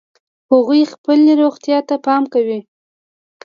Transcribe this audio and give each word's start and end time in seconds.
هغوی 0.51 0.81
خپلې 0.93 1.31
روغتیا 1.41 1.79
ته 1.89 1.95
پام 2.05 2.23
کوي 2.33 2.59